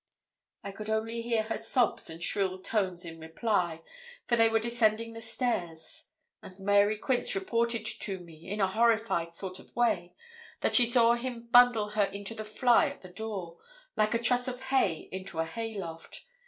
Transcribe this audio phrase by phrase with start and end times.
[0.63, 3.83] I could only hear her sobs and shrill tones in reply,
[4.25, 6.07] for they were descending the stairs;
[6.41, 10.15] and Mary Quince reported to me, in a horrified sort of way,
[10.61, 13.59] that she saw him bundle her into the fly at the door,
[13.95, 16.25] like a truss of hay into a hay loft.